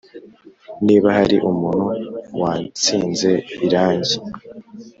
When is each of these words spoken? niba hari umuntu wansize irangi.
niba 0.85 1.07
hari 1.17 1.37
umuntu 1.51 1.85
wansize 2.39 3.31
irangi. 3.65 4.17